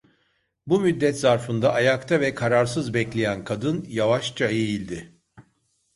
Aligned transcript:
Bu 0.67 0.79
müddet 0.79 1.19
zarfında 1.19 1.73
ayakta 1.73 2.19
ve 2.19 2.33
kararsız 2.35 2.93
bekleyen 2.93 3.43
kadın 3.43 3.85
yavaşça 3.87 4.47
eğildi. 4.47 5.15